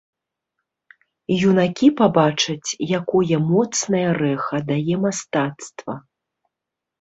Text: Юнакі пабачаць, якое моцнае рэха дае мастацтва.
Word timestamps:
Юнакі 1.49 1.87
пабачаць, 1.99 2.69
якое 3.01 3.37
моцнае 3.51 4.03
рэха 4.23 4.57
дае 4.71 4.95
мастацтва. 5.05 5.93